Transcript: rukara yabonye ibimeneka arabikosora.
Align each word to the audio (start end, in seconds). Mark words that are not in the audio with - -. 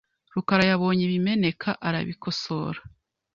rukara 0.33 0.63
yabonye 0.71 1.01
ibimeneka 1.07 1.69
arabikosora. 1.87 2.79